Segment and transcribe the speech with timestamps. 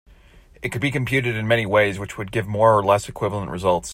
[0.63, 3.89] It could be computed in many ways which would give more or less equivalent results.